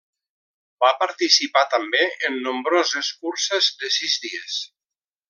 [0.83, 2.01] Va participar també
[2.31, 4.57] en nombroses curses de sis dies.